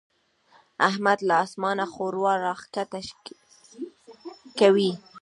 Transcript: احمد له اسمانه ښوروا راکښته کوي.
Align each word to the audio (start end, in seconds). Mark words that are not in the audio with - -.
احمد 0.89 1.19
له 1.27 1.35
اسمانه 1.45 1.85
ښوروا 1.93 2.33
راکښته 2.45 2.81
کوي. 4.59 4.91